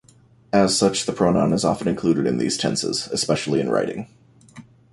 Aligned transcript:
As 0.51 0.75
such, 0.75 1.05
the 1.05 1.13
pronoun 1.13 1.53
is 1.53 1.63
often 1.63 1.87
included 1.87 2.25
in 2.25 2.39
these 2.39 2.57
tenses, 2.57 3.05
especially 3.11 3.59
in 3.61 3.69
writing. 3.69 4.07